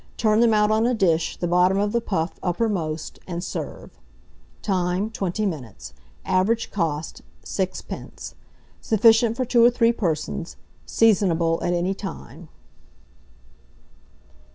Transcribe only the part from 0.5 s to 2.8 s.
out on a dish, the bottom of the puff upper